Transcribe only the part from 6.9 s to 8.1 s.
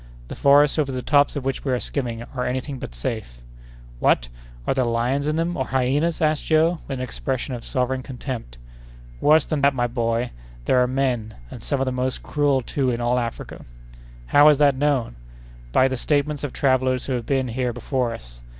an expression of sovereign